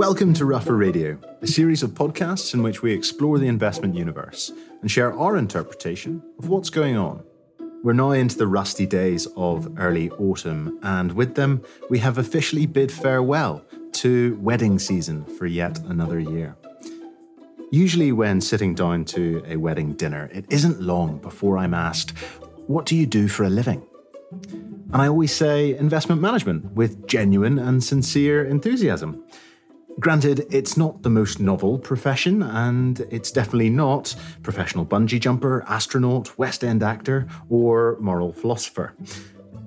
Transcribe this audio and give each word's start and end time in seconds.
Welcome 0.00 0.32
to 0.32 0.46
Ruffer 0.46 0.78
Radio, 0.78 1.18
a 1.42 1.46
series 1.46 1.82
of 1.82 1.90
podcasts 1.90 2.54
in 2.54 2.62
which 2.62 2.80
we 2.80 2.90
explore 2.90 3.38
the 3.38 3.48
investment 3.48 3.94
universe 3.94 4.50
and 4.80 4.90
share 4.90 5.12
our 5.12 5.36
interpretation 5.36 6.22
of 6.38 6.48
what's 6.48 6.70
going 6.70 6.96
on. 6.96 7.22
We're 7.84 7.92
now 7.92 8.12
into 8.12 8.38
the 8.38 8.46
rusty 8.46 8.86
days 8.86 9.28
of 9.36 9.78
early 9.78 10.08
autumn, 10.12 10.78
and 10.82 11.12
with 11.12 11.34
them, 11.34 11.62
we 11.90 11.98
have 11.98 12.16
officially 12.16 12.64
bid 12.64 12.90
farewell 12.90 13.62
to 13.92 14.38
wedding 14.40 14.78
season 14.78 15.26
for 15.36 15.44
yet 15.44 15.78
another 15.80 16.18
year. 16.18 16.56
Usually, 17.70 18.10
when 18.10 18.40
sitting 18.40 18.74
down 18.74 19.04
to 19.04 19.44
a 19.46 19.56
wedding 19.56 19.92
dinner, 19.92 20.30
it 20.32 20.46
isn't 20.48 20.80
long 20.80 21.18
before 21.18 21.58
I'm 21.58 21.74
asked, 21.74 22.12
What 22.68 22.86
do 22.86 22.96
you 22.96 23.04
do 23.04 23.28
for 23.28 23.44
a 23.44 23.50
living? 23.50 23.86
And 24.92 25.02
I 25.02 25.08
always 25.08 25.36
say 25.36 25.76
investment 25.76 26.22
management 26.22 26.72
with 26.72 27.06
genuine 27.06 27.58
and 27.58 27.84
sincere 27.84 28.46
enthusiasm. 28.46 29.22
Granted, 29.98 30.46
it's 30.50 30.76
not 30.76 31.02
the 31.02 31.10
most 31.10 31.40
novel 31.40 31.78
profession, 31.78 32.42
and 32.42 33.00
it's 33.10 33.30
definitely 33.30 33.70
not 33.70 34.14
professional 34.42 34.86
bungee 34.86 35.20
jumper, 35.20 35.64
astronaut, 35.66 36.38
West 36.38 36.64
End 36.64 36.82
actor, 36.82 37.26
or 37.48 37.96
moral 38.00 38.32
philosopher. 38.32 38.94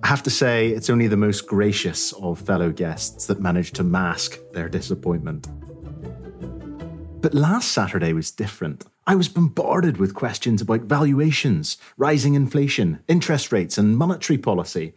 I 0.01 0.07
have 0.07 0.23
to 0.23 0.29
say, 0.29 0.69
it's 0.69 0.89
only 0.89 1.07
the 1.07 1.17
most 1.17 1.47
gracious 1.47 2.13
of 2.13 2.39
fellow 2.39 2.71
guests 2.71 3.27
that 3.27 3.41
managed 3.41 3.75
to 3.75 3.83
mask 3.83 4.39
their 4.53 4.69
disappointment. 4.69 5.47
But 7.21 7.33
last 7.33 7.71
Saturday 7.71 8.11
was 8.11 8.31
different. 8.31 8.85
I 9.05 9.15
was 9.15 9.29
bombarded 9.29 9.97
with 9.97 10.13
questions 10.13 10.61
about 10.61 10.81
valuations, 10.81 11.77
rising 11.95 12.33
inflation, 12.33 12.99
interest 13.07 13.51
rates, 13.51 13.77
and 13.77 13.97
monetary 13.97 14.37
policy. 14.37 14.93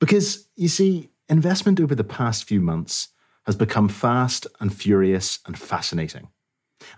Because, 0.00 0.48
you 0.56 0.68
see, 0.68 1.10
investment 1.28 1.80
over 1.80 1.94
the 1.94 2.04
past 2.04 2.44
few 2.44 2.60
months 2.60 3.08
has 3.46 3.56
become 3.56 3.88
fast 3.88 4.46
and 4.60 4.74
furious 4.74 5.38
and 5.46 5.58
fascinating. 5.58 6.28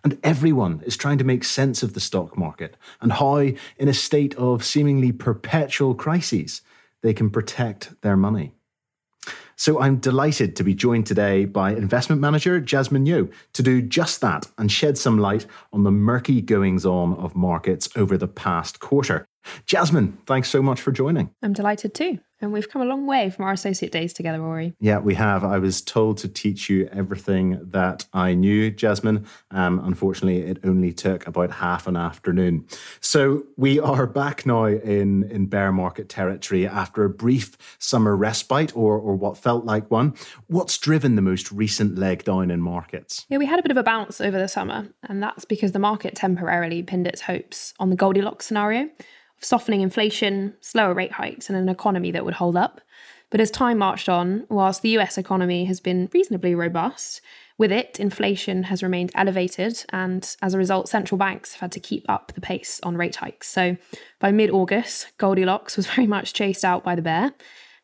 And 0.02 0.18
everyone 0.22 0.82
is 0.84 0.96
trying 0.96 1.18
to 1.18 1.24
make 1.24 1.44
sense 1.44 1.82
of 1.82 1.94
the 1.94 2.00
stock 2.00 2.36
market 2.36 2.76
and 3.00 3.12
how, 3.12 3.36
in 3.36 3.88
a 3.88 3.94
state 3.94 4.34
of 4.36 4.64
seemingly 4.64 5.12
perpetual 5.12 5.94
crises, 5.94 6.62
they 7.02 7.14
can 7.14 7.30
protect 7.30 8.00
their 8.02 8.16
money. 8.16 8.52
So 9.56 9.80
I'm 9.80 9.96
delighted 9.96 10.54
to 10.56 10.64
be 10.64 10.72
joined 10.72 11.06
today 11.06 11.44
by 11.44 11.72
investment 11.72 12.20
manager 12.20 12.60
Jasmine 12.60 13.06
Yeoh 13.06 13.32
to 13.54 13.62
do 13.62 13.82
just 13.82 14.20
that 14.20 14.46
and 14.56 14.70
shed 14.70 14.96
some 14.96 15.18
light 15.18 15.46
on 15.72 15.82
the 15.82 15.90
murky 15.90 16.40
goings 16.40 16.86
on 16.86 17.14
of 17.14 17.34
markets 17.34 17.88
over 17.96 18.16
the 18.16 18.28
past 18.28 18.78
quarter. 18.78 19.26
Jasmine, 19.66 20.16
thanks 20.26 20.48
so 20.48 20.62
much 20.62 20.80
for 20.80 20.92
joining. 20.92 21.30
I'm 21.42 21.52
delighted 21.52 21.92
too. 21.92 22.20
And 22.40 22.52
we've 22.52 22.68
come 22.68 22.82
a 22.82 22.84
long 22.84 23.06
way 23.06 23.30
from 23.30 23.44
our 23.46 23.52
associate 23.52 23.90
days 23.90 24.12
together, 24.12 24.40
Rory. 24.40 24.74
Yeah, 24.78 24.98
we 24.98 25.14
have. 25.14 25.42
I 25.42 25.58
was 25.58 25.82
told 25.82 26.18
to 26.18 26.28
teach 26.28 26.70
you 26.70 26.88
everything 26.92 27.58
that 27.70 28.06
I 28.12 28.34
knew, 28.34 28.70
Jasmine. 28.70 29.26
Um, 29.50 29.80
unfortunately, 29.80 30.42
it 30.42 30.58
only 30.62 30.92
took 30.92 31.26
about 31.26 31.50
half 31.50 31.88
an 31.88 31.96
afternoon. 31.96 32.66
So 33.00 33.44
we 33.56 33.80
are 33.80 34.06
back 34.06 34.46
now 34.46 34.66
in, 34.66 35.24
in 35.24 35.46
bear 35.46 35.72
market 35.72 36.08
territory 36.08 36.66
after 36.66 37.04
a 37.04 37.10
brief 37.10 37.56
summer 37.78 38.14
respite 38.16 38.76
or, 38.76 38.98
or 38.98 39.16
what 39.16 39.36
felt 39.36 39.64
like 39.64 39.90
one. 39.90 40.14
What's 40.46 40.78
driven 40.78 41.16
the 41.16 41.22
most 41.22 41.50
recent 41.50 41.98
leg 41.98 42.22
down 42.22 42.52
in 42.52 42.60
markets? 42.60 43.26
Yeah, 43.28 43.38
we 43.38 43.46
had 43.46 43.58
a 43.58 43.62
bit 43.62 43.72
of 43.72 43.76
a 43.76 43.82
bounce 43.82 44.20
over 44.20 44.38
the 44.38 44.48
summer, 44.48 44.88
and 45.08 45.20
that's 45.22 45.44
because 45.44 45.72
the 45.72 45.78
market 45.80 46.14
temporarily 46.14 46.84
pinned 46.84 47.06
its 47.06 47.22
hopes 47.22 47.74
on 47.80 47.90
the 47.90 47.96
Goldilocks 47.96 48.46
scenario 48.46 48.88
softening 49.40 49.80
inflation, 49.80 50.54
slower 50.60 50.94
rate 50.94 51.12
hikes, 51.12 51.48
and 51.48 51.58
an 51.58 51.68
economy 51.68 52.10
that 52.10 52.24
would 52.24 52.34
hold 52.34 52.56
up. 52.56 52.80
But 53.30 53.40
as 53.40 53.50
time 53.50 53.78
marched 53.78 54.08
on, 54.08 54.46
whilst 54.48 54.82
the 54.82 54.96
US 54.98 55.18
economy 55.18 55.66
has 55.66 55.80
been 55.80 56.08
reasonably 56.12 56.54
robust, 56.54 57.20
with 57.58 57.72
it, 57.72 57.98
inflation 57.98 58.62
has 58.64 58.84
remained 58.84 59.10
elevated, 59.16 59.84
and 59.90 60.36
as 60.40 60.54
a 60.54 60.58
result, 60.58 60.88
central 60.88 61.18
banks 61.18 61.54
have 61.54 61.60
had 61.60 61.72
to 61.72 61.80
keep 61.80 62.04
up 62.08 62.32
the 62.34 62.40
pace 62.40 62.78
on 62.84 62.96
rate 62.96 63.16
hikes. 63.16 63.48
So 63.48 63.76
by 64.20 64.30
mid 64.30 64.50
August, 64.50 65.08
Goldilocks 65.18 65.76
was 65.76 65.86
very 65.94 66.06
much 66.06 66.32
chased 66.32 66.64
out 66.64 66.84
by 66.84 66.94
the 66.94 67.02
bear, 67.02 67.32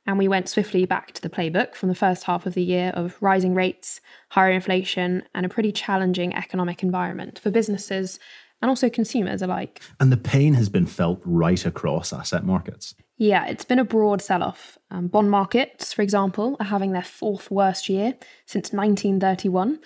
and 0.06 0.16
we 0.16 0.28
went 0.28 0.48
swiftly 0.48 0.84
back 0.84 1.12
to 1.12 1.22
the 1.22 1.30
playbook 1.30 1.74
from 1.74 1.88
the 1.88 1.94
first 1.94 2.24
half 2.24 2.46
of 2.46 2.54
the 2.54 2.62
year 2.62 2.90
of 2.94 3.16
rising 3.20 3.54
rates, 3.54 4.00
higher 4.30 4.52
inflation, 4.52 5.24
and 5.34 5.44
a 5.44 5.48
pretty 5.48 5.72
challenging 5.72 6.34
economic 6.34 6.82
environment 6.82 7.40
for 7.40 7.50
businesses 7.50 8.20
and 8.64 8.70
also 8.70 8.88
consumers 8.88 9.42
alike. 9.42 9.82
And 10.00 10.10
the 10.10 10.16
pain 10.16 10.54
has 10.54 10.70
been 10.70 10.86
felt 10.86 11.20
right 11.22 11.66
across 11.66 12.14
asset 12.14 12.44
markets. 12.46 12.94
Yeah, 13.18 13.44
it's 13.44 13.66
been 13.66 13.78
a 13.78 13.84
broad 13.84 14.22
sell 14.22 14.42
off. 14.42 14.78
Um, 14.90 15.08
bond 15.08 15.30
markets, 15.30 15.92
for 15.92 16.00
example, 16.00 16.56
are 16.58 16.64
having 16.64 16.92
their 16.92 17.02
fourth 17.02 17.50
worst 17.50 17.90
year 17.90 18.14
since 18.46 18.72
1931. 18.72 19.80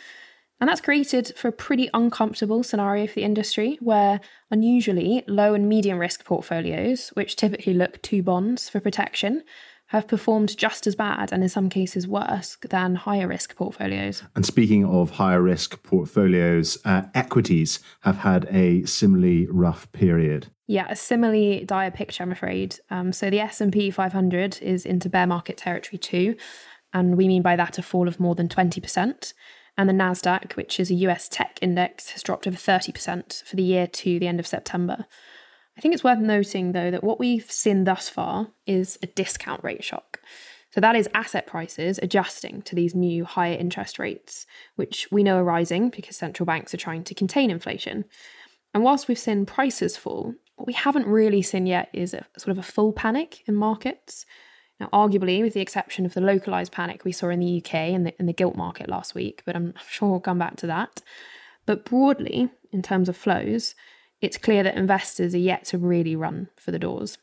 And 0.60 0.68
that's 0.68 0.80
created 0.80 1.32
for 1.36 1.48
a 1.48 1.52
pretty 1.52 1.90
uncomfortable 1.92 2.62
scenario 2.62 3.08
for 3.08 3.14
the 3.14 3.24
industry 3.24 3.78
where 3.80 4.20
unusually 4.48 5.24
low 5.26 5.54
and 5.54 5.68
medium 5.68 5.98
risk 5.98 6.24
portfolios, 6.24 7.08
which 7.14 7.34
typically 7.34 7.74
look 7.74 8.00
to 8.02 8.22
bonds 8.22 8.68
for 8.68 8.78
protection, 8.78 9.42
have 9.88 10.06
performed 10.06 10.56
just 10.56 10.86
as 10.86 10.94
bad 10.94 11.32
and 11.32 11.42
in 11.42 11.48
some 11.48 11.68
cases 11.68 12.06
worse 12.06 12.56
than 12.68 12.94
higher 12.94 13.26
risk 13.26 13.56
portfolios. 13.56 14.22
And 14.36 14.44
speaking 14.44 14.84
of 14.84 15.12
higher 15.12 15.40
risk 15.40 15.82
portfolios, 15.82 16.78
uh, 16.84 17.02
equities 17.14 17.80
have 18.00 18.18
had 18.18 18.46
a 18.50 18.84
similarly 18.84 19.46
rough 19.50 19.90
period. 19.92 20.48
Yeah, 20.66 20.86
a 20.90 20.96
similarly 20.96 21.64
dire 21.64 21.90
picture, 21.90 22.22
I'm 22.22 22.32
afraid. 22.32 22.78
Um, 22.90 23.12
so 23.12 23.30
the 23.30 23.40
S&P 23.40 23.90
500 23.90 24.60
is 24.60 24.84
into 24.84 25.08
bear 25.08 25.26
market 25.26 25.56
territory 25.56 25.98
too, 25.98 26.36
and 26.92 27.16
we 27.16 27.26
mean 27.26 27.42
by 27.42 27.56
that 27.56 27.78
a 27.78 27.82
fall 27.82 28.08
of 28.08 28.20
more 28.20 28.34
than 28.34 28.48
20%. 28.48 29.32
And 29.78 29.88
the 29.88 29.94
Nasdaq, 29.94 30.56
which 30.56 30.78
is 30.78 30.90
a 30.90 30.94
US 30.94 31.28
tech 31.28 31.58
index, 31.62 32.10
has 32.10 32.22
dropped 32.22 32.46
over 32.46 32.56
30% 32.56 33.42
for 33.44 33.56
the 33.56 33.62
year 33.62 33.86
to 33.86 34.18
the 34.18 34.26
end 34.26 34.40
of 34.40 34.46
September. 34.46 35.06
I 35.78 35.80
think 35.80 35.94
it's 35.94 36.02
worth 36.02 36.18
noting, 36.18 36.72
though, 36.72 36.90
that 36.90 37.04
what 37.04 37.20
we've 37.20 37.48
seen 37.48 37.84
thus 37.84 38.08
far 38.08 38.48
is 38.66 38.98
a 39.00 39.06
discount 39.06 39.62
rate 39.62 39.84
shock. 39.84 40.18
So 40.70 40.80
that 40.80 40.96
is 40.96 41.08
asset 41.14 41.46
prices 41.46 42.00
adjusting 42.02 42.62
to 42.62 42.74
these 42.74 42.96
new 42.96 43.24
higher 43.24 43.56
interest 43.56 44.00
rates, 44.00 44.44
which 44.74 45.06
we 45.12 45.22
know 45.22 45.36
are 45.36 45.44
rising 45.44 45.90
because 45.90 46.16
central 46.16 46.46
banks 46.46 46.74
are 46.74 46.78
trying 46.78 47.04
to 47.04 47.14
contain 47.14 47.48
inflation. 47.48 48.06
And 48.74 48.82
whilst 48.82 49.06
we've 49.06 49.18
seen 49.18 49.46
prices 49.46 49.96
fall, 49.96 50.34
what 50.56 50.66
we 50.66 50.72
haven't 50.72 51.06
really 51.06 51.42
seen 51.42 51.64
yet 51.64 51.90
is 51.92 52.12
a 52.12 52.26
sort 52.36 52.50
of 52.50 52.58
a 52.58 52.68
full 52.68 52.92
panic 52.92 53.44
in 53.46 53.54
markets. 53.54 54.26
Now, 54.80 54.88
arguably, 54.92 55.42
with 55.42 55.54
the 55.54 55.60
exception 55.60 56.04
of 56.04 56.14
the 56.14 56.20
localized 56.20 56.72
panic 56.72 57.04
we 57.04 57.12
saw 57.12 57.28
in 57.28 57.38
the 57.38 57.58
UK 57.64 57.74
and 57.74 58.04
the, 58.04 58.18
in 58.18 58.26
the 58.26 58.32
gilt 58.32 58.56
market 58.56 58.88
last 58.88 59.14
week, 59.14 59.42
but 59.46 59.54
I'm 59.54 59.74
sure 59.88 60.10
we'll 60.10 60.20
come 60.20 60.40
back 60.40 60.56
to 60.56 60.66
that. 60.66 61.02
But 61.66 61.84
broadly, 61.84 62.50
in 62.72 62.82
terms 62.82 63.08
of 63.08 63.16
flows, 63.16 63.76
it's 64.20 64.38
clear 64.38 64.62
that 64.62 64.76
investors 64.76 65.34
are 65.34 65.38
yet 65.38 65.64
to 65.66 65.78
really 65.78 66.16
run 66.16 66.48
for 66.56 66.70
the 66.70 66.78
doors. 66.78 67.18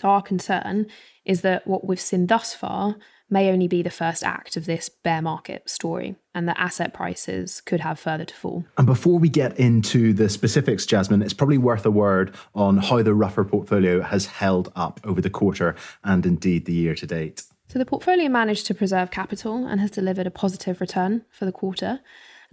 So, 0.00 0.08
our 0.08 0.22
concern 0.22 0.86
is 1.24 1.42
that 1.42 1.66
what 1.66 1.86
we've 1.86 2.00
seen 2.00 2.26
thus 2.26 2.54
far 2.54 2.96
may 3.28 3.50
only 3.50 3.68
be 3.68 3.82
the 3.82 3.90
first 3.90 4.24
act 4.24 4.56
of 4.56 4.66
this 4.66 4.88
bear 4.88 5.22
market 5.22 5.68
story, 5.68 6.16
and 6.34 6.48
that 6.48 6.58
asset 6.58 6.92
prices 6.92 7.60
could 7.60 7.80
have 7.80 8.00
further 8.00 8.24
to 8.24 8.34
fall. 8.34 8.64
And 8.76 8.86
before 8.86 9.18
we 9.18 9.28
get 9.28 9.58
into 9.58 10.12
the 10.12 10.28
specifics, 10.28 10.84
Jasmine, 10.86 11.22
it's 11.22 11.34
probably 11.34 11.58
worth 11.58 11.86
a 11.86 11.90
word 11.90 12.34
on 12.54 12.78
how 12.78 13.02
the 13.02 13.14
Ruffer 13.14 13.44
portfolio 13.44 14.00
has 14.00 14.26
held 14.26 14.72
up 14.74 15.00
over 15.04 15.20
the 15.20 15.30
quarter 15.30 15.76
and 16.02 16.26
indeed 16.26 16.64
the 16.64 16.72
year 16.72 16.94
to 16.94 17.06
date. 17.06 17.44
So, 17.68 17.78
the 17.78 17.84
portfolio 17.84 18.28
managed 18.28 18.66
to 18.66 18.74
preserve 18.74 19.10
capital 19.10 19.66
and 19.66 19.80
has 19.80 19.90
delivered 19.90 20.26
a 20.26 20.30
positive 20.30 20.80
return 20.80 21.24
for 21.30 21.44
the 21.44 21.52
quarter. 21.52 22.00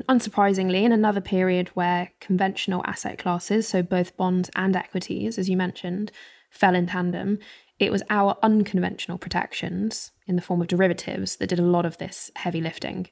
Unsurprisingly, 0.08 0.84
in 0.84 0.92
another 0.92 1.22
period 1.22 1.70
where 1.70 2.12
conventional 2.20 2.84
asset 2.86 3.18
classes, 3.18 3.68
so 3.68 3.82
both 3.82 4.16
bonds 4.16 4.50
and 4.56 4.76
equities, 4.76 5.40
as 5.40 5.50
you 5.50 5.58
mentioned, 5.58 6.12
fell 6.52 6.76
in 6.76 6.86
tandem, 6.86 7.40
it 7.80 7.92
was 7.92 8.04
our 8.10 8.38
unconventional 8.44 9.18
protections 9.18 10.12
in 10.28 10.36
the 10.36 10.42
form 10.42 10.62
of 10.62 10.68
derivatives 10.68 11.38
that 11.38 11.48
did 11.48 11.60
a 11.60 11.64
lot 11.64 11.86
of 11.86 11.98
this 11.98 12.32
heavy 12.36 12.62
lifting. 12.62 13.08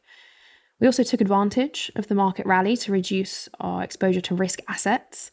We 0.80 0.88
also 0.88 1.04
took 1.04 1.22
advantage 1.22 1.92
of 1.96 2.08
the 2.08 2.16
market 2.16 2.46
rally 2.46 2.76
to 2.78 2.92
reduce 2.92 3.48
our 3.60 3.84
exposure 3.84 4.22
to 4.22 4.36
risk 4.36 4.60
assets. 4.68 5.32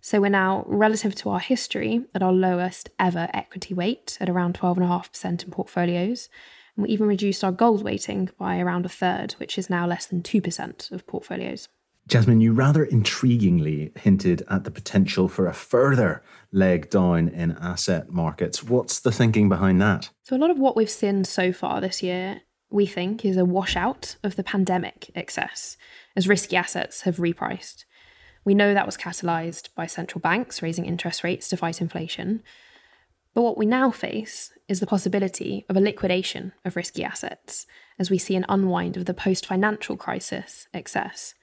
So 0.00 0.20
we're 0.20 0.30
now, 0.30 0.64
relative 0.66 1.14
to 1.16 1.30
our 1.30 1.40
history, 1.40 2.04
at 2.14 2.22
our 2.22 2.32
lowest 2.32 2.90
ever 2.98 3.28
equity 3.32 3.72
weight 3.72 4.18
at 4.20 4.28
around 4.28 4.58
12.5% 4.58 5.44
in 5.44 5.50
portfolios. 5.50 6.28
And 6.76 6.84
we 6.84 6.90
even 6.90 7.06
reduced 7.06 7.44
our 7.44 7.52
gold 7.52 7.82
weighting 7.82 8.30
by 8.38 8.58
around 8.58 8.86
a 8.86 8.90
third, 8.90 9.32
which 9.32 9.58
is 9.58 9.68
now 9.68 9.86
less 9.86 10.06
than 10.06 10.22
2% 10.22 10.90
of 10.90 11.06
portfolios. 11.06 11.68
Jasmine, 12.08 12.40
you 12.40 12.52
rather 12.52 12.84
intriguingly 12.84 13.96
hinted 13.96 14.42
at 14.50 14.64
the 14.64 14.70
potential 14.70 15.28
for 15.28 15.46
a 15.46 15.52
further 15.52 16.22
leg 16.50 16.90
down 16.90 17.28
in 17.28 17.52
asset 17.60 18.10
markets. 18.10 18.62
What's 18.62 18.98
the 19.00 19.12
thinking 19.12 19.48
behind 19.48 19.80
that? 19.80 20.10
So, 20.24 20.36
a 20.36 20.38
lot 20.38 20.50
of 20.50 20.58
what 20.58 20.76
we've 20.76 20.90
seen 20.90 21.24
so 21.24 21.52
far 21.52 21.80
this 21.80 22.02
year, 22.02 22.42
we 22.70 22.86
think, 22.86 23.24
is 23.24 23.36
a 23.36 23.44
washout 23.44 24.16
of 24.24 24.34
the 24.34 24.42
pandemic 24.42 25.10
excess 25.14 25.76
as 26.16 26.26
risky 26.26 26.56
assets 26.56 27.02
have 27.02 27.18
repriced. 27.18 27.84
We 28.44 28.54
know 28.54 28.74
that 28.74 28.86
was 28.86 28.96
catalysed 28.96 29.72
by 29.76 29.86
central 29.86 30.20
banks 30.20 30.60
raising 30.60 30.86
interest 30.86 31.22
rates 31.22 31.48
to 31.50 31.56
fight 31.56 31.80
inflation. 31.80 32.42
But 33.34 33.42
what 33.42 33.56
we 33.56 33.66
now 33.66 33.90
face 33.90 34.52
is 34.68 34.80
the 34.80 34.86
possibility 34.86 35.64
of 35.68 35.76
a 35.76 35.80
liquidation 35.80 36.52
of 36.64 36.76
risky 36.76 37.02
assets 37.02 37.66
as 37.98 38.10
we 38.10 38.18
see 38.18 38.36
an 38.36 38.44
unwind 38.48 38.96
of 38.96 39.06
the 39.06 39.14
post 39.14 39.46
financial 39.46 39.96
crisis 39.96 40.68
excess. 40.74 41.34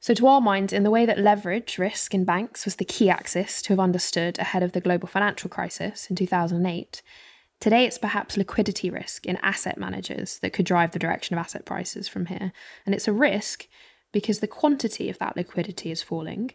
So, 0.00 0.12
to 0.12 0.26
our 0.26 0.42
minds, 0.42 0.74
in 0.74 0.82
the 0.82 0.90
way 0.90 1.06
that 1.06 1.18
leverage 1.18 1.78
risk 1.78 2.12
in 2.12 2.26
banks 2.26 2.66
was 2.66 2.76
the 2.76 2.84
key 2.84 3.08
axis 3.08 3.62
to 3.62 3.70
have 3.70 3.80
understood 3.80 4.38
ahead 4.38 4.62
of 4.62 4.72
the 4.72 4.80
global 4.80 5.08
financial 5.08 5.48
crisis 5.48 6.10
in 6.10 6.16
2008, 6.16 7.00
today 7.58 7.86
it's 7.86 7.96
perhaps 7.96 8.36
liquidity 8.36 8.90
risk 8.90 9.24
in 9.24 9.38
asset 9.38 9.78
managers 9.78 10.38
that 10.40 10.52
could 10.52 10.66
drive 10.66 10.90
the 10.90 10.98
direction 10.98 11.38
of 11.38 11.42
asset 11.42 11.64
prices 11.64 12.06
from 12.06 12.26
here. 12.26 12.52
And 12.84 12.94
it's 12.94 13.08
a 13.08 13.12
risk 13.14 13.66
because 14.12 14.40
the 14.40 14.46
quantity 14.46 15.08
of 15.08 15.18
that 15.20 15.36
liquidity 15.36 15.90
is 15.90 16.02
falling, 16.02 16.50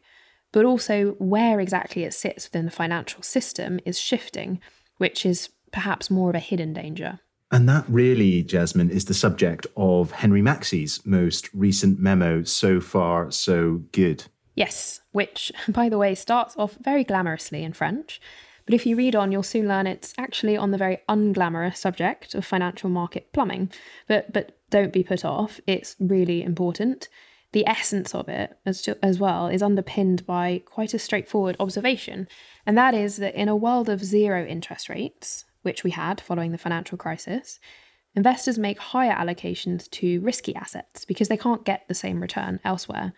but 0.52 0.66
also 0.66 1.12
where 1.20 1.60
exactly 1.60 2.04
it 2.04 2.14
sits 2.14 2.48
within 2.48 2.66
the 2.66 2.72
financial 2.72 3.22
system 3.22 3.80
is 3.86 4.00
shifting, 4.00 4.60
which 4.98 5.26
is 5.26 5.50
perhaps 5.72 6.10
more 6.10 6.30
of 6.30 6.36
a 6.36 6.40
hidden 6.40 6.74
danger. 6.74 7.20
And 7.52 7.68
that 7.68 7.86
really, 7.88 8.44
Jasmine, 8.44 8.92
is 8.92 9.06
the 9.06 9.14
subject 9.14 9.66
of 9.76 10.12
Henry 10.12 10.42
Maxey's 10.42 11.04
most 11.06 11.52
recent 11.54 12.00
memo, 12.00 12.44
So 12.44 12.80
Far, 12.80 13.32
So 13.32 13.84
Good. 13.92 14.26
Yes, 14.56 15.02
which, 15.12 15.52
by 15.68 15.90
the 15.90 15.98
way, 15.98 16.14
starts 16.16 16.56
off 16.58 16.78
very 16.82 17.04
glamorously 17.04 17.64
in 17.64 17.74
French. 17.74 18.22
But 18.66 18.76
if 18.76 18.86
you 18.86 18.96
read 18.96 19.16
on, 19.16 19.32
you'll 19.32 19.42
soon 19.42 19.68
learn 19.68 19.88
it's 19.88 20.14
actually 20.20 20.56
on 20.56 20.70
the 20.70 20.78
very 20.78 21.00
unglamorous 21.10 21.78
subject 21.78 22.36
of 22.36 22.46
financial 22.46 22.90
market 22.90 23.34
plumbing. 23.34 23.72
But, 24.08 24.32
but 24.32 24.60
don't 24.70 24.94
be 24.94 25.02
put 25.02 25.26
off, 25.26 25.60
it's 25.66 25.96
really 26.00 26.44
important. 26.44 27.10
The 27.52 27.68
essence 27.68 28.14
of 28.14 28.30
it, 28.30 28.58
as, 28.66 28.88
as 29.02 29.20
well, 29.20 29.48
is 29.48 29.64
underpinned 29.64 30.26
by 30.26 30.62
quite 30.66 30.94
a 30.94 31.00
straightforward 31.00 31.56
observation. 31.60 32.28
And 32.66 32.78
that 32.78 32.94
is 32.94 33.18
that 33.18 33.34
in 33.34 33.50
a 33.50 33.56
world 33.56 33.90
of 33.90 34.04
zero 34.04 34.46
interest 34.46 34.88
rates, 34.88 35.46
which 35.64 35.84
we 35.84 35.92
had 35.92 36.22
following 36.22 36.52
the 36.52 36.58
financial 36.60 36.98
crisis, 36.98 37.60
investors 38.16 38.60
make 38.60 38.80
higher 38.80 39.14
allocations 39.14 39.90
to 39.92 40.22
risky 40.22 40.56
assets 40.56 41.06
because 41.06 41.28
they 41.28 41.38
can't 41.38 41.66
get 41.66 41.88
the 41.88 41.96
same 41.96 42.22
return 42.22 42.60
elsewhere. 42.64 43.14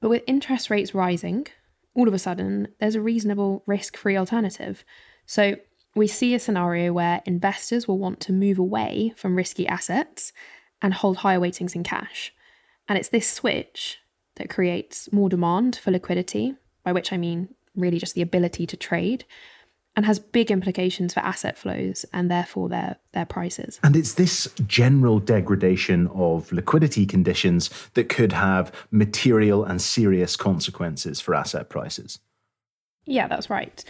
But 0.00 0.10
with 0.10 0.22
interest 0.26 0.68
rates 0.70 0.94
rising, 0.94 1.46
all 1.94 2.06
of 2.06 2.14
a 2.14 2.18
sudden, 2.18 2.68
there's 2.80 2.94
a 2.94 3.00
reasonable 3.00 3.64
risk 3.66 3.96
free 3.96 4.16
alternative. 4.16 4.84
So 5.26 5.56
we 5.94 6.06
see 6.06 6.34
a 6.34 6.38
scenario 6.38 6.92
where 6.92 7.22
investors 7.24 7.88
will 7.88 7.98
want 7.98 8.20
to 8.20 8.32
move 8.32 8.58
away 8.58 9.12
from 9.16 9.36
risky 9.36 9.66
assets 9.66 10.32
and 10.80 10.94
hold 10.94 11.18
higher 11.18 11.40
weightings 11.40 11.74
in 11.74 11.82
cash. 11.82 12.32
And 12.88 12.98
it's 12.98 13.10
this 13.10 13.30
switch 13.30 13.98
that 14.36 14.50
creates 14.50 15.12
more 15.12 15.28
demand 15.28 15.76
for 15.76 15.90
liquidity, 15.90 16.54
by 16.84 16.92
which 16.92 17.12
I 17.12 17.16
mean 17.16 17.54
really 17.76 17.98
just 17.98 18.14
the 18.14 18.22
ability 18.22 18.66
to 18.66 18.76
trade, 18.76 19.24
and 19.94 20.06
has 20.06 20.20
big 20.20 20.50
implications 20.50 21.12
for 21.12 21.20
asset 21.20 21.58
flows 21.58 22.04
and 22.12 22.30
therefore 22.30 22.68
their, 22.68 22.96
their 23.12 23.26
prices. 23.26 23.80
And 23.82 23.96
it's 23.96 24.14
this 24.14 24.48
general 24.66 25.18
degradation 25.18 26.06
of 26.08 26.52
liquidity 26.52 27.04
conditions 27.04 27.68
that 27.94 28.08
could 28.08 28.32
have 28.32 28.72
material 28.92 29.64
and 29.64 29.82
serious 29.82 30.36
consequences 30.36 31.20
for 31.20 31.34
asset 31.34 31.68
prices. 31.68 32.20
Yeah, 33.06 33.26
that's 33.26 33.50
right. 33.50 33.84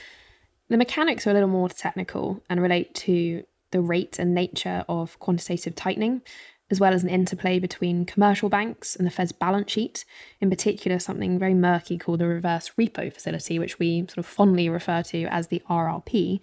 The 0.69 0.79
mechanics 0.79 1.27
are 1.27 1.31
a 1.31 1.35
little 1.35 1.49
more 1.49 1.69
technical 1.69 2.43
and 2.49 2.63
relate 2.63 2.95
to 2.97 3.45
the 3.71 3.81
rate 3.83 4.19
and 4.19 4.35
nature 4.35 4.85
of 4.89 5.19
quantitative 5.19 5.75
tightening, 5.75 6.23
as 6.71 6.81
well 6.81 6.93
as 6.93 7.03
an 7.03 7.09
interplay 7.09 7.59
between 7.59 8.05
commercial 8.05 8.49
banks 8.49 8.95
and 8.95 9.07
the 9.07 9.11
Fed's 9.11 9.33
balance 9.33 9.71
sheet, 9.71 10.05
in 10.41 10.51
particular, 10.51 10.99
something 10.99 11.39
very 11.39 11.55
murky 11.55 11.97
called 11.97 12.19
the 12.19 12.27
reverse 12.27 12.73
repo 12.79 13.13
facility, 13.13 13.59
which 13.59 13.79
we 13.79 14.01
sort 14.03 14.19
of 14.19 14.27
fondly 14.27 14.69
refer 14.69 15.03
to 15.03 15.25
as 15.25 15.49
the 15.49 15.63
RRP. 15.71 16.41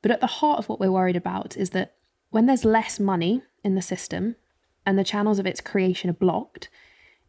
But 0.00 0.10
at 0.10 0.20
the 0.20 0.26
heart 0.26 0.58
of 0.58 0.68
what 0.68 0.80
we're 0.80 0.90
worried 0.90 1.16
about 1.16 1.56
is 1.56 1.70
that 1.70 1.94
when 2.30 2.46
there's 2.46 2.64
less 2.64 2.98
money 2.98 3.42
in 3.62 3.74
the 3.74 3.82
system 3.82 4.36
and 4.86 4.98
the 4.98 5.04
channels 5.04 5.38
of 5.38 5.46
its 5.46 5.60
creation 5.60 6.08
are 6.08 6.14
blocked, 6.14 6.70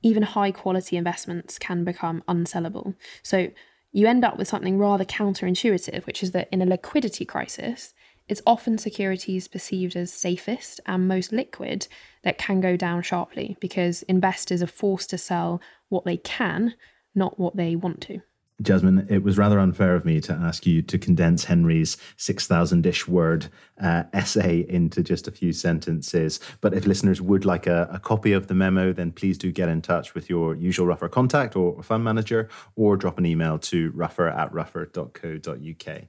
even 0.02 0.24
high 0.24 0.52
quality 0.52 0.96
investments 0.96 1.60
can 1.60 1.84
become 1.84 2.24
unsellable. 2.28 2.96
So 3.22 3.50
you 3.92 4.08
end 4.08 4.26
up 4.26 4.38
with 4.38 4.48
something 4.48 4.80
rather 4.80 5.06
counterintuitive, 5.06 6.06
which 6.06 6.24
is 6.24 6.32
that 6.32 6.48
in 6.52 6.62
a 6.62 6.66
liquidity 6.66 7.26
crisis, 7.26 7.94
it's 8.28 8.42
often 8.46 8.78
securities 8.78 9.48
perceived 9.48 9.96
as 9.96 10.12
safest 10.12 10.80
and 10.86 11.08
most 11.08 11.32
liquid 11.32 11.88
that 12.24 12.38
can 12.38 12.62
go 12.62 12.78
down 12.78 13.02
sharply 13.02 13.58
because 13.60 14.04
investors 14.04 14.64
are 14.64 14.68
forced 14.68 15.10
to 15.10 15.18
sell 15.18 15.62
what 15.90 16.06
they 16.06 16.18
can, 16.18 16.76
not 17.14 17.40
what 17.40 17.56
they 17.56 17.76
want 17.76 18.02
to. 18.02 18.22
Jasmine, 18.62 19.08
it 19.10 19.24
was 19.24 19.38
rather 19.38 19.60
unfair 19.60 19.96
of 19.96 20.06
me 20.06 20.22
to 20.22 20.34
ask 20.34 20.66
you 20.66 20.82
to 20.84 20.98
condense 20.98 21.46
Henry's 21.46 21.98
6,000 22.18 22.86
ish 22.86 23.08
word 23.08 23.48
uh, 23.82 24.04
essay 24.14 24.66
into 24.70 25.02
just 25.04 25.28
a 25.28 25.32
few 25.32 25.52
sentences. 25.52 26.40
But 26.62 26.74
if 26.74 26.86
listeners 26.86 27.20
would 27.20 27.46
like 27.46 27.68
a, 27.68 27.90
a, 27.92 28.00
copy 28.00 28.32
of 28.32 28.48
the 28.48 28.54
memo, 28.54 28.94
then 28.94 29.12
please 29.12 29.38
do 29.38 29.52
get 29.52 29.70
in 29.70 29.82
touch 29.82 30.14
with 30.14 30.30
your 30.30 30.56
usual 30.56 30.86
Ruffer 30.86 31.10
contact 31.10 31.56
or 31.56 31.82
fund 31.82 32.04
manager 32.04 32.48
or 32.76 32.96
drop 32.96 33.18
an 33.18 33.26
email 33.26 33.58
to 33.60 33.92
ruffer 33.96 34.30
at 34.30 34.54
ruffer.co.uk. 34.54 36.04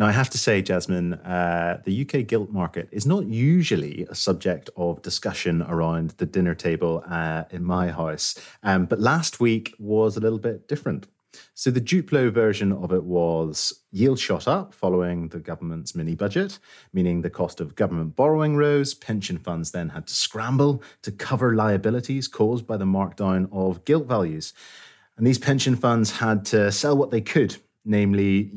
Now, 0.00 0.06
I 0.06 0.12
have 0.12 0.30
to 0.30 0.38
say, 0.38 0.62
Jasmine, 0.62 1.12
uh, 1.12 1.82
the 1.84 2.00
UK 2.00 2.26
gilt 2.26 2.50
market 2.50 2.88
is 2.90 3.04
not 3.04 3.26
usually 3.26 4.06
a 4.08 4.14
subject 4.14 4.70
of 4.74 5.02
discussion 5.02 5.60
around 5.60 6.14
the 6.16 6.24
dinner 6.24 6.54
table 6.54 7.04
uh, 7.06 7.44
in 7.50 7.62
my 7.62 7.90
house, 7.90 8.34
um, 8.62 8.86
but 8.86 8.98
last 8.98 9.40
week 9.40 9.74
was 9.78 10.16
a 10.16 10.20
little 10.20 10.38
bit 10.38 10.66
different. 10.66 11.06
So, 11.52 11.70
the 11.70 11.82
Duplo 11.82 12.32
version 12.32 12.72
of 12.72 12.92
it 12.92 13.04
was 13.04 13.82
yield 13.92 14.18
shot 14.18 14.48
up 14.48 14.72
following 14.72 15.28
the 15.28 15.38
government's 15.38 15.94
mini 15.94 16.14
budget, 16.14 16.58
meaning 16.94 17.20
the 17.20 17.28
cost 17.28 17.60
of 17.60 17.76
government 17.76 18.16
borrowing 18.16 18.56
rose. 18.56 18.94
Pension 18.94 19.36
funds 19.36 19.70
then 19.70 19.90
had 19.90 20.06
to 20.06 20.14
scramble 20.14 20.82
to 21.02 21.12
cover 21.12 21.54
liabilities 21.54 22.26
caused 22.26 22.66
by 22.66 22.78
the 22.78 22.86
markdown 22.86 23.50
of 23.52 23.84
gilt 23.84 24.06
values. 24.06 24.54
And 25.18 25.26
these 25.26 25.38
pension 25.38 25.76
funds 25.76 26.10
had 26.12 26.46
to 26.46 26.72
sell 26.72 26.96
what 26.96 27.10
they 27.10 27.20
could 27.20 27.58
namely 27.90 28.50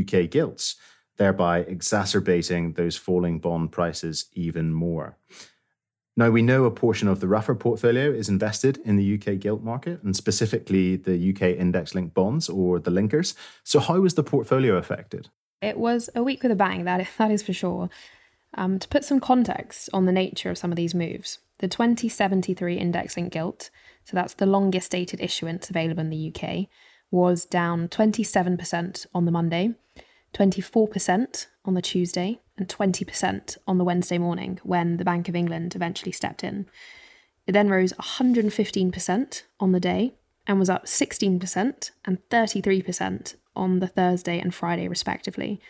UK 0.00 0.28
gilts, 0.28 0.76
thereby 1.16 1.60
exacerbating 1.60 2.72
those 2.72 2.96
falling 2.96 3.38
bond 3.38 3.72
prices 3.72 4.26
even 4.34 4.72
more. 4.72 5.16
Now, 6.14 6.28
we 6.28 6.42
know 6.42 6.64
a 6.64 6.70
portion 6.70 7.08
of 7.08 7.20
the 7.20 7.28
Ruffer 7.28 7.54
portfolio 7.54 8.10
is 8.10 8.28
invested 8.28 8.78
in 8.84 8.96
the 8.96 9.14
UK 9.14 9.38
gilt 9.38 9.62
market 9.62 10.02
and 10.02 10.14
specifically 10.14 10.96
the 10.96 11.30
UK 11.30 11.58
index 11.58 11.94
linked 11.94 12.12
bonds 12.12 12.50
or 12.50 12.78
the 12.78 12.90
linkers. 12.90 13.34
So, 13.64 13.80
how 13.80 13.98
was 14.00 14.14
the 14.14 14.22
portfolio 14.22 14.76
affected? 14.76 15.30
It 15.62 15.78
was 15.78 16.10
a 16.14 16.22
week 16.22 16.42
with 16.42 16.52
a 16.52 16.56
bang, 16.56 16.84
that, 16.84 17.08
that 17.16 17.30
is 17.30 17.42
for 17.42 17.54
sure. 17.54 17.88
Um, 18.54 18.78
to 18.78 18.88
put 18.88 19.04
some 19.04 19.20
context 19.20 19.88
on 19.94 20.04
the 20.04 20.12
nature 20.12 20.50
of 20.50 20.58
some 20.58 20.70
of 20.70 20.76
these 20.76 20.94
moves, 20.94 21.38
the 21.60 21.68
2073 21.68 22.76
index 22.76 23.16
linked 23.16 23.32
gilt, 23.32 23.70
so 24.04 24.14
that's 24.14 24.34
the 24.34 24.44
longest 24.44 24.90
dated 24.90 25.20
issuance 25.20 25.70
available 25.70 26.00
in 26.00 26.10
the 26.10 26.34
UK, 26.34 26.66
was 27.12 27.44
down 27.44 27.86
27% 27.88 29.06
on 29.14 29.24
the 29.24 29.30
Monday, 29.30 29.74
24% 30.34 31.46
on 31.64 31.74
the 31.74 31.82
Tuesday, 31.82 32.40
and 32.56 32.68
20% 32.68 33.58
on 33.68 33.78
the 33.78 33.84
Wednesday 33.84 34.18
morning 34.18 34.58
when 34.64 34.96
the 34.96 35.04
Bank 35.04 35.28
of 35.28 35.36
England 35.36 35.76
eventually 35.76 36.12
stepped 36.12 36.42
in. 36.42 36.66
It 37.46 37.52
then 37.52 37.68
rose 37.68 37.92
115% 37.94 39.42
on 39.60 39.72
the 39.72 39.80
day 39.80 40.14
and 40.46 40.58
was 40.58 40.70
up 40.70 40.86
16% 40.86 41.90
and 42.04 42.28
33% 42.30 43.34
on 43.54 43.78
the 43.78 43.86
Thursday 43.86 44.38
and 44.38 44.54
Friday, 44.54 44.88
respectively. 44.88 45.60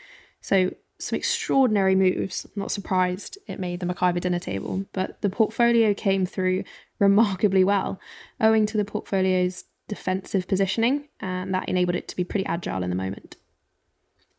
So, 0.40 0.74
some 0.98 1.16
extraordinary 1.16 1.96
moves. 1.96 2.44
I'm 2.44 2.60
not 2.60 2.70
surprised 2.70 3.36
it 3.48 3.58
made 3.58 3.80
the 3.80 3.86
McIver 3.86 4.20
dinner 4.20 4.38
table, 4.38 4.84
but 4.92 5.20
the 5.20 5.30
portfolio 5.30 5.94
came 5.94 6.24
through 6.24 6.62
remarkably 7.00 7.64
well, 7.64 7.98
owing 8.40 8.66
to 8.66 8.76
the 8.76 8.84
portfolio's 8.84 9.64
defensive 9.94 10.48
positioning, 10.48 11.08
and 11.20 11.52
that 11.52 11.68
enabled 11.68 11.96
it 11.96 12.08
to 12.08 12.16
be 12.16 12.24
pretty 12.24 12.46
agile 12.46 12.82
in 12.82 12.88
the 12.88 12.96
moment. 12.96 13.36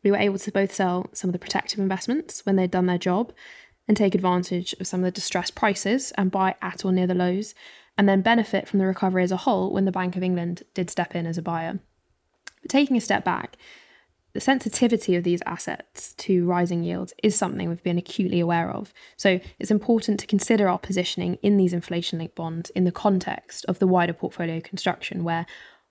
We 0.03 0.09
were 0.09 0.17
able 0.17 0.39
to 0.39 0.51
both 0.51 0.73
sell 0.73 1.11
some 1.13 1.29
of 1.29 1.33
the 1.33 1.39
protective 1.39 1.77
investments 1.77 2.43
when 2.43 2.55
they'd 2.55 2.71
done 2.71 2.87
their 2.87 2.97
job 2.97 3.31
and 3.87 3.95
take 3.95 4.15
advantage 4.15 4.73
of 4.79 4.87
some 4.87 5.01
of 5.01 5.05
the 5.05 5.11
distressed 5.11 5.53
prices 5.53 6.11
and 6.17 6.31
buy 6.31 6.55
at 6.59 6.83
or 6.83 6.91
near 6.91 7.05
the 7.05 7.13
lows, 7.13 7.53
and 7.99 8.09
then 8.09 8.23
benefit 8.23 8.67
from 8.67 8.79
the 8.79 8.87
recovery 8.87 9.21
as 9.21 9.31
a 9.31 9.37
whole 9.37 9.71
when 9.71 9.85
the 9.85 9.91
Bank 9.91 10.15
of 10.15 10.23
England 10.23 10.63
did 10.73 10.89
step 10.89 11.13
in 11.13 11.27
as 11.27 11.37
a 11.37 11.43
buyer. 11.43 11.79
But 12.63 12.71
taking 12.71 12.97
a 12.97 13.01
step 13.01 13.23
back, 13.23 13.57
the 14.33 14.39
sensitivity 14.39 15.15
of 15.15 15.23
these 15.23 15.43
assets 15.45 16.13
to 16.15 16.45
rising 16.45 16.83
yields 16.83 17.13
is 17.21 17.35
something 17.35 17.69
we've 17.69 17.83
been 17.83 17.99
acutely 17.99 18.39
aware 18.39 18.71
of. 18.71 18.91
So 19.15 19.39
it's 19.59 19.71
important 19.71 20.19
to 20.19 20.27
consider 20.27 20.67
our 20.67 20.79
positioning 20.79 21.35
in 21.43 21.57
these 21.57 21.73
inflation 21.73 22.17
linked 22.19 22.35
bonds 22.35 22.71
in 22.71 22.83
the 22.83 22.91
context 22.91 23.63
of 23.65 23.77
the 23.77 23.87
wider 23.87 24.13
portfolio 24.13 24.59
construction, 24.59 25.23
where 25.23 25.45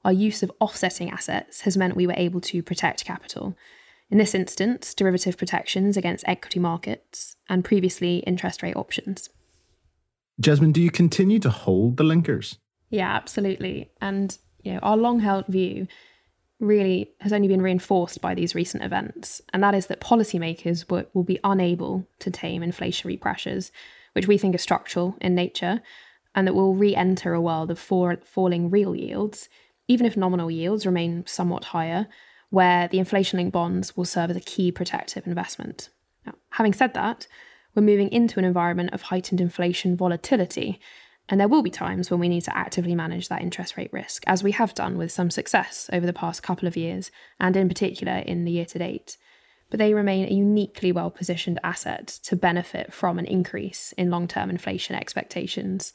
our 0.05 0.13
use 0.13 0.43
of 0.43 0.51
offsetting 0.61 1.11
assets 1.11 1.61
has 1.61 1.77
meant 1.77 1.95
we 1.95 2.07
were 2.07 2.15
able 2.17 2.41
to 2.41 2.63
protect 2.63 3.05
capital. 3.05 3.57
In 4.11 4.19
this 4.19 4.35
instance, 4.35 4.93
derivative 4.93 5.39
protections 5.39 5.97
against 5.97 6.27
equity 6.27 6.59
markets 6.59 7.37
and 7.49 7.65
previously 7.65 8.19
interest 8.19 8.63
rate 8.63 8.77
options. 8.77 9.31
Jasmine, 10.41 10.73
do 10.73 10.83
you 10.83 10.91
continue 10.91 11.39
to 11.39 11.51
hold 11.51 11.97
the 11.97 12.05
linkers? 12.05 12.57
Yeah, 12.91 13.15
absolutely. 13.15 13.93
And 14.01 14.37
you 14.63 14.73
know, 14.75 14.81
our 14.81 14.97
long 14.97 15.21
held 15.21 15.47
view 15.47 15.87
really 16.63 17.11
has 17.21 17.33
only 17.33 17.49
been 17.49 17.61
reinforced 17.61 18.21
by 18.21 18.35
these 18.35 18.55
recent 18.55 18.83
events, 18.83 19.43
and 19.53 19.63
that 19.63 19.75
is 19.75 19.87
that 19.89 20.01
policymakers 20.01 20.89
will, 20.91 21.05
will 21.13 21.25
be 21.25 21.41
unable 21.45 22.07
to 22.21 22.31
tame 22.31 22.63
inflationary 22.63 23.21
pressures 23.21 23.71
which 24.13 24.29
we 24.29 24.39
think 24.39 24.55
are 24.55 24.59
structural 24.59 25.17
in 25.21 25.35
nature, 25.35 25.81
and 26.35 26.47
that 26.47 26.55
we'll 26.55 26.75
re 26.75 26.95
enter 26.95 27.35
a 27.35 27.41
world 27.41 27.71
of 27.71 27.79
falling 27.79 28.71
real 28.71 28.95
yields, 28.95 29.49
even 29.89 30.07
if 30.07 30.17
nominal 30.17 30.51
yields 30.51 30.87
remain 30.87 31.25
somewhat 31.27 31.65
higher, 31.67 32.07
where 32.51 32.89
the 32.89 32.99
inflation 32.99 33.39
linked 33.39 33.53
bonds 33.53 33.97
will 33.97 34.05
serve 34.05 34.31
as 34.31 34.37
a 34.37 34.41
key 34.41 34.71
protective 34.71 35.27
investment. 35.27 35.89
Now, 36.27 36.35
having 36.51 36.73
said 36.73 36.95
that, 36.95 37.27
we're 37.75 37.83
moving 37.83 38.11
into 38.13 38.39
an 38.39 38.45
environment 38.45 38.93
of 38.93 39.03
heightened 39.03 39.41
inflation 39.41 39.97
volatility, 39.97 40.79
and 41.29 41.41
there 41.41 41.49
will 41.49 41.63
be 41.63 41.71
times 41.71 42.11
when 42.11 42.21
we 42.21 42.29
need 42.29 42.43
to 42.43 42.57
actively 42.57 42.95
manage 42.95 43.29
that 43.29 43.43
interest 43.43 43.77
rate 43.77 43.93
risk, 43.93 44.23
as 44.27 44.43
we 44.43 44.53
have 44.53 44.75
done 44.75 44.99
with 44.99 45.13
some 45.13 45.31
success 45.31 45.89
over 45.93 46.05
the 46.05 46.13
past 46.13 46.43
couple 46.43 46.69
of 46.69 46.77
years, 46.77 47.11
and 47.41 47.57
in 47.57 47.69
particular 47.69 48.19
in 48.19 48.45
the 48.45 48.53
year 48.53 48.67
to 48.67 48.79
date. 48.79 49.17
But 49.71 49.79
they 49.79 49.95
remain 49.95 50.27
a 50.27 50.35
uniquely 50.35 50.93
well 50.93 51.11
positioned 51.11 51.59
asset 51.65 52.07
to 52.25 52.37
benefit 52.37 52.93
from 52.93 53.19
an 53.19 53.25
increase 53.25 53.93
in 53.93 54.11
long 54.11 54.29
term 54.29 54.51
inflation 54.51 54.97
expectations 54.97 55.93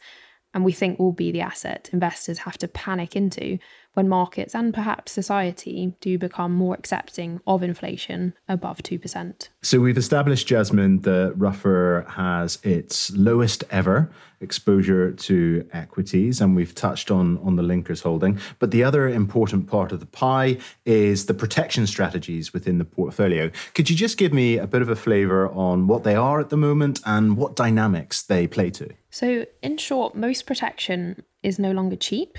and 0.57 0.65
we 0.65 0.71
think 0.71 0.97
will 0.97 1.11
be 1.11 1.31
the 1.31 1.39
asset 1.39 1.87
investors 1.93 2.39
have 2.39 2.57
to 2.57 2.67
panic 2.67 3.15
into 3.15 3.59
when 3.93 4.09
markets 4.09 4.55
and 4.55 4.73
perhaps 4.73 5.11
society 5.11 5.93
do 6.01 6.17
become 6.17 6.51
more 6.51 6.73
accepting 6.73 7.39
of 7.45 7.61
inflation 7.61 8.33
above 8.49 8.79
2%. 8.79 9.49
So 9.61 9.79
we've 9.79 9.99
established, 9.99 10.47
Jasmine, 10.47 11.01
that 11.01 11.33
Ruffer 11.35 12.07
has 12.09 12.57
its 12.63 13.11
lowest 13.11 13.63
ever 13.69 14.11
exposure 14.39 15.11
to 15.11 15.67
equities, 15.73 16.41
and 16.41 16.55
we've 16.55 16.75
touched 16.75 17.09
on, 17.09 17.39
on 17.39 17.55
the 17.55 17.63
linkers 17.63 18.03
holding. 18.03 18.39
But 18.59 18.71
the 18.71 18.83
other 18.83 19.09
important 19.09 19.67
part 19.67 19.91
of 19.91 19.99
the 19.99 20.05
pie 20.05 20.57
is 20.85 21.25
the 21.25 21.33
protection 21.33 21.87
strategies 21.87 22.53
within 22.53 22.77
the 22.77 22.85
portfolio. 22.85 23.49
Could 23.73 23.89
you 23.89 23.95
just 23.95 24.17
give 24.17 24.33
me 24.33 24.57
a 24.57 24.67
bit 24.67 24.81
of 24.81 24.89
a 24.89 24.95
flavour 24.95 25.49
on 25.49 25.87
what 25.87 26.03
they 26.03 26.15
are 26.15 26.39
at 26.39 26.49
the 26.49 26.57
moment 26.57 26.99
and 27.05 27.35
what 27.35 27.55
dynamics 27.55 28.21
they 28.21 28.45
play 28.47 28.69
to? 28.71 28.89
So, 29.09 29.45
in 29.61 29.77
short, 29.77 30.15
most 30.15 30.45
protection 30.45 31.23
is 31.43 31.59
no 31.59 31.71
longer 31.71 31.95
cheap, 31.95 32.37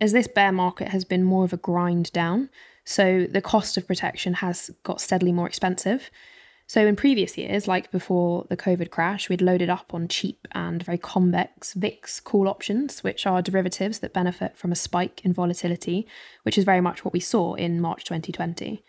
as 0.00 0.12
this 0.12 0.28
bear 0.28 0.52
market 0.52 0.88
has 0.88 1.04
been 1.04 1.24
more 1.24 1.44
of 1.44 1.52
a 1.52 1.58
grind 1.58 2.12
down. 2.12 2.50
So, 2.84 3.26
the 3.30 3.40
cost 3.40 3.76
of 3.76 3.86
protection 3.86 4.34
has 4.34 4.70
got 4.82 5.00
steadily 5.00 5.32
more 5.32 5.46
expensive. 5.46 6.10
So, 6.66 6.86
in 6.86 6.96
previous 6.96 7.36
years, 7.36 7.68
like 7.68 7.90
before 7.90 8.46
the 8.48 8.56
COVID 8.56 8.90
crash, 8.90 9.28
we'd 9.28 9.42
loaded 9.42 9.68
up 9.68 9.92
on 9.92 10.08
cheap 10.08 10.48
and 10.52 10.82
very 10.82 10.98
convex 10.98 11.74
VIX 11.74 12.20
call 12.20 12.48
options, 12.48 13.04
which 13.04 13.26
are 13.26 13.42
derivatives 13.42 13.98
that 13.98 14.14
benefit 14.14 14.56
from 14.56 14.72
a 14.72 14.76
spike 14.76 15.24
in 15.24 15.32
volatility, 15.32 16.06
which 16.42 16.56
is 16.56 16.64
very 16.64 16.80
much 16.80 17.04
what 17.04 17.12
we 17.12 17.20
saw 17.20 17.54
in 17.54 17.80
March 17.80 18.04
2020. 18.04 18.82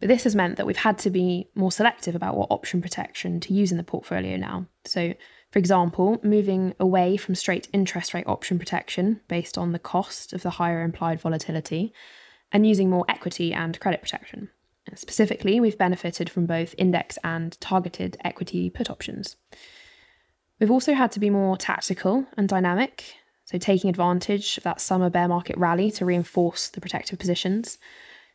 But 0.00 0.08
this 0.08 0.24
has 0.24 0.34
meant 0.34 0.56
that 0.56 0.66
we've 0.66 0.76
had 0.76 0.98
to 0.98 1.10
be 1.10 1.48
more 1.54 1.70
selective 1.70 2.14
about 2.14 2.36
what 2.36 2.50
option 2.50 2.82
protection 2.82 3.38
to 3.40 3.54
use 3.54 3.70
in 3.70 3.76
the 3.76 3.84
portfolio 3.84 4.36
now. 4.36 4.66
So, 4.84 5.12
for 5.52 5.58
example, 5.58 6.18
moving 6.22 6.74
away 6.80 7.18
from 7.18 7.34
straight 7.34 7.68
interest 7.74 8.14
rate 8.14 8.26
option 8.26 8.58
protection 8.58 9.20
based 9.28 9.58
on 9.58 9.72
the 9.72 9.78
cost 9.78 10.32
of 10.32 10.42
the 10.42 10.50
higher 10.50 10.82
implied 10.82 11.20
volatility 11.20 11.92
and 12.50 12.66
using 12.66 12.88
more 12.88 13.04
equity 13.06 13.52
and 13.52 13.78
credit 13.78 14.00
protection. 14.00 14.48
Specifically, 14.94 15.60
we've 15.60 15.76
benefited 15.76 16.30
from 16.30 16.46
both 16.46 16.74
index 16.78 17.18
and 17.22 17.60
targeted 17.60 18.16
equity 18.24 18.70
put 18.70 18.88
options. 18.88 19.36
We've 20.58 20.70
also 20.70 20.94
had 20.94 21.12
to 21.12 21.20
be 21.20 21.28
more 21.28 21.58
tactical 21.58 22.26
and 22.36 22.48
dynamic, 22.48 23.14
so 23.44 23.58
taking 23.58 23.90
advantage 23.90 24.56
of 24.56 24.64
that 24.64 24.80
summer 24.80 25.10
bear 25.10 25.28
market 25.28 25.58
rally 25.58 25.90
to 25.92 26.06
reinforce 26.06 26.68
the 26.68 26.80
protective 26.80 27.18
positions. 27.18 27.78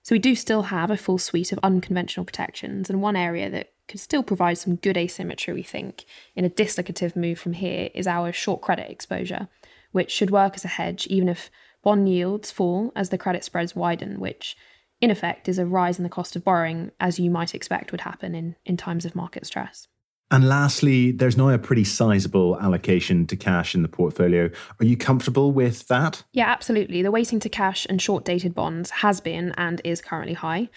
So 0.03 0.13
we 0.13 0.19
do 0.19 0.35
still 0.35 0.63
have 0.63 0.91
a 0.91 0.97
full 0.97 1.17
suite 1.17 1.51
of 1.51 1.59
unconventional 1.63 2.25
protections, 2.25 2.89
and 2.91 3.01
one 3.01 3.15
area 3.15 3.49
that 3.49 3.71
could 3.87 3.99
still 3.99 4.23
provide 4.23 4.57
some 4.57 4.75
good 4.75 4.97
asymmetry, 4.97 5.53
we 5.53 5.63
think, 5.63 6.05
in 6.35 6.45
a 6.45 6.49
dislocative 6.49 7.15
move 7.15 7.39
from 7.39 7.53
here 7.53 7.89
is 7.93 8.07
our 8.07 8.31
short 8.31 8.61
credit 8.61 8.89
exposure, 8.89 9.47
which 9.91 10.11
should 10.11 10.31
work 10.31 10.55
as 10.55 10.65
a 10.65 10.69
hedge 10.69 11.07
even 11.07 11.29
if 11.29 11.49
bond 11.83 12.09
yields 12.09 12.51
fall 12.51 12.91
as 12.95 13.09
the 13.09 13.17
credit 13.17 13.43
spreads 13.43 13.75
widen, 13.75 14.19
which 14.19 14.57
in 14.99 15.11
effect 15.11 15.47
is 15.47 15.59
a 15.59 15.65
rise 15.65 15.97
in 15.97 16.03
the 16.03 16.09
cost 16.09 16.35
of 16.35 16.43
borrowing, 16.43 16.91
as 16.99 17.19
you 17.19 17.29
might 17.29 17.55
expect 17.55 17.91
would 17.91 18.01
happen 18.01 18.35
in, 18.35 18.55
in 18.65 18.77
times 18.77 19.05
of 19.05 19.15
market 19.15 19.45
stress. 19.45 19.87
And 20.29 20.49
lastly, 20.49 21.11
there's 21.11 21.37
now 21.37 21.49
a 21.49 21.57
pretty 21.57 21.85
sizable 21.85 22.59
allocation 22.59 23.25
to 23.27 23.37
cash 23.37 23.73
in 23.73 23.81
the 23.81 23.87
portfolio. 23.87 24.49
Are 24.79 24.85
you 24.85 24.97
comfortable 24.97 25.53
with 25.53 25.87
that? 25.87 26.23
Yeah, 26.33 26.47
absolutely. 26.47 27.01
The 27.01 27.11
weighting 27.11 27.39
to 27.39 27.49
cash 27.49 27.87
and 27.89 28.01
short 28.01 28.25
dated 28.25 28.53
bonds 28.53 28.89
has 28.89 29.21
been 29.21 29.53
and 29.55 29.79
is 29.85 30.01
currently 30.01 30.33
high. 30.33 30.69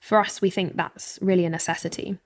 For 0.00 0.18
us, 0.18 0.40
we 0.40 0.50
think 0.50 0.76
that's 0.76 1.20
really 1.22 1.44
a 1.44 1.50
necessity. 1.50 2.18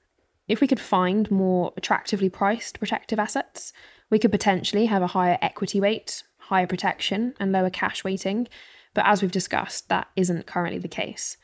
If 0.51 0.61
we 0.61 0.67
could 0.67 0.81
find 0.81 1.31
more 1.31 1.73
attractively 1.77 2.29
priced 2.29 2.81
protective 2.81 3.21
assets, 3.21 3.73
we 4.11 4.19
could 4.19 4.33
potentially 4.33 4.87
have 4.87 5.01
a 5.01 5.07
higher 5.07 5.39
equity 5.41 5.81
weight, 5.81 6.25
higher 6.39 6.67
protection, 6.67 7.35
and 7.39 7.53
lower 7.53 7.71
cash 7.71 8.03
weighting. 8.03 8.49
But 8.93 9.07
as 9.07 9.23
we've 9.23 9.31
discussed, 9.31 9.89
that 9.91 10.09
isn't 10.17 10.49
currently 10.49 10.81
the 10.81 10.89
case. 10.89 11.37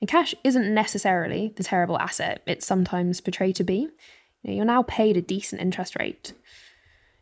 And 0.00 0.08
cash 0.08 0.34
isn't 0.42 0.72
necessarily 0.72 1.52
the 1.56 1.62
terrible 1.62 1.98
asset 1.98 2.40
it's 2.46 2.66
sometimes 2.66 3.20
portrayed 3.20 3.56
to 3.56 3.64
be. 3.64 3.90
You're 4.42 4.64
now 4.64 4.82
paid 4.84 5.18
a 5.18 5.22
decent 5.22 5.60
interest 5.60 5.94
rate. 5.98 6.32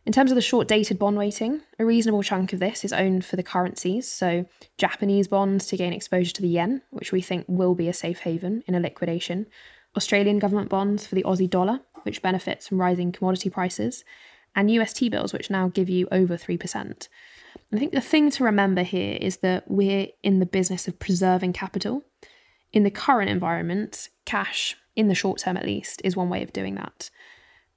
In 0.05 0.13
terms 0.13 0.31
of 0.31 0.35
the 0.35 0.41
short 0.41 0.69
dated 0.69 0.97
bond 0.97 1.17
weighting, 1.17 1.59
a 1.77 1.83
reasonable 1.83 2.23
chunk 2.23 2.53
of 2.53 2.61
this 2.61 2.85
is 2.85 2.93
owned 2.93 3.25
for 3.25 3.35
the 3.35 3.43
currencies, 3.43 4.09
so 4.09 4.45
Japanese 4.77 5.27
bonds 5.27 5.67
to 5.67 5.77
gain 5.77 5.91
exposure 5.91 6.31
to 6.33 6.41
the 6.41 6.47
yen, 6.47 6.83
which 6.89 7.11
we 7.11 7.19
think 7.19 7.43
will 7.49 7.75
be 7.75 7.89
a 7.89 7.93
safe 7.93 8.19
haven 8.19 8.63
in 8.65 8.75
a 8.75 8.79
liquidation, 8.79 9.47
Australian 9.95 10.39
government 10.39 10.69
bonds 10.69 11.05
for 11.05 11.15
the 11.15 11.23
Aussie 11.23 11.49
dollar, 11.49 11.81
which 12.03 12.21
benefits 12.21 12.67
from 12.67 12.81
rising 12.81 13.11
commodity 13.11 13.49
prices, 13.49 14.03
and 14.55 14.71
US 14.71 14.93
T 14.93 15.09
bills, 15.09 15.33
which 15.33 15.49
now 15.49 15.67
give 15.67 15.89
you 15.89 16.07
over 16.11 16.37
3%. 16.37 17.07
I 17.71 17.77
think 17.77 17.91
the 17.91 18.01
thing 18.01 18.29
to 18.31 18.43
remember 18.43 18.83
here 18.83 19.17
is 19.19 19.37
that 19.37 19.69
we're 19.69 20.07
in 20.21 20.39
the 20.39 20.45
business 20.45 20.87
of 20.87 20.99
preserving 20.99 21.53
capital. 21.53 22.03
In 22.71 22.83
the 22.83 22.91
current 22.91 23.29
environment, 23.29 24.09
cash, 24.25 24.75
in 24.95 25.07
the 25.07 25.15
short 25.15 25.39
term 25.39 25.57
at 25.57 25.65
least, 25.65 26.01
is 26.03 26.15
one 26.15 26.29
way 26.29 26.43
of 26.43 26.53
doing 26.53 26.75
that. 26.75 27.09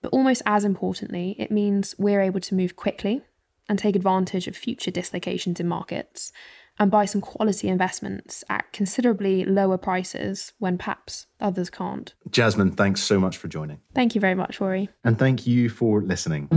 But 0.02 0.12
almost 0.12 0.42
as 0.46 0.64
importantly, 0.64 1.34
it 1.38 1.50
means 1.50 1.94
we're 1.98 2.20
able 2.20 2.40
to 2.40 2.54
move 2.54 2.76
quickly 2.76 3.22
and 3.68 3.78
take 3.78 3.96
advantage 3.96 4.46
of 4.46 4.56
future 4.56 4.90
dislocations 4.90 5.60
in 5.60 5.66
markets 5.66 6.32
and 6.78 6.90
buy 6.90 7.04
some 7.04 7.20
quality 7.20 7.68
investments 7.68 8.44
at 8.48 8.72
considerably 8.72 9.44
lower 9.44 9.78
prices 9.78 10.52
when 10.58 10.78
perhaps 10.78 11.26
others 11.40 11.70
can't. 11.70 12.14
Jasmine, 12.30 12.72
thanks 12.72 13.02
so 13.02 13.18
much 13.18 13.36
for 13.36 13.48
joining. 13.48 13.80
Thank 13.94 14.14
you 14.14 14.20
very 14.20 14.34
much, 14.34 14.60
Rory. 14.60 14.88
And 15.04 15.18
thank 15.18 15.46
you 15.46 15.68
for 15.68 16.02
listening. 16.02 16.48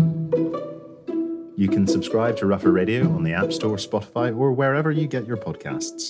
You 1.60 1.68
can 1.68 1.86
subscribe 1.86 2.38
to 2.38 2.46
Ruffer 2.46 2.72
Radio 2.72 3.14
on 3.14 3.22
the 3.22 3.34
App 3.34 3.52
Store, 3.52 3.76
Spotify, 3.76 4.34
or 4.34 4.54
wherever 4.54 4.94
you 4.94 5.08
get 5.08 5.28
your 5.28 5.36
podcasts. 5.36 6.08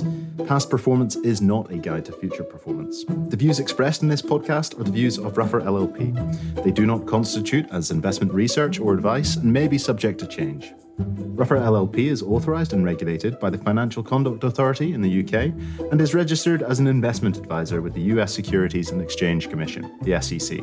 Past 0.48 0.70
performance 0.70 1.15
is 1.15 1.41
not 1.41 1.72
a 1.72 1.77
guide 1.77 2.06
to 2.06 2.12
future 2.12 2.44
performance. 2.44 3.03
The 3.03 3.36
views 3.36 3.60
expressed 3.60 4.03
in 4.03 4.10
this 4.10 4.22
podcast 4.22 4.79
are 4.79 4.84
the 4.84 4.91
views 4.91 5.18
of 5.18 5.39
Ruffer 5.39 5.62
LLP. 5.62 6.63
They 6.63 6.70
do 6.70 6.86
not 6.86 7.08
constitute 7.08 7.68
as 7.72 7.89
investment 7.89 8.32
research 8.32 8.79
or 8.79 8.94
advice 8.94 9.38
and 9.38 9.51
may 9.51 9.68
be 9.68 9.79
subject 9.79 10.20
to 10.20 10.27
change. 10.27 10.72
Ruffer 11.00 11.58
LLP 11.58 11.98
is 12.12 12.22
authorised 12.22 12.74
and 12.74 12.86
regulated 12.86 13.39
by 13.39 13.50
the 13.50 13.58
Financial 13.58 14.03
Conduct 14.03 14.44
Authority 14.44 14.94
in 14.94 15.01
the 15.01 15.24
UK 15.24 15.51
and 15.91 16.00
is 16.00 16.13
registered 16.13 16.62
as 16.62 16.79
an 16.79 16.86
investment 16.86 17.38
advisor 17.38 17.82
with 17.82 17.96
the 17.96 18.01
US 18.13 18.32
Securities 18.36 18.91
and 18.91 19.01
Exchange 19.01 19.50
Commission, 19.50 19.98
the 20.03 20.22
SEC. 20.22 20.60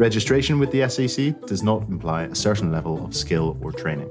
Registration 0.00 0.58
with 0.58 0.70
the 0.70 0.88
SEC 0.88 1.38
does 1.46 1.62
not 1.62 1.86
imply 1.90 2.22
a 2.22 2.34
certain 2.34 2.72
level 2.72 3.04
of 3.04 3.14
skill 3.14 3.58
or 3.60 3.70
training. 3.70 4.08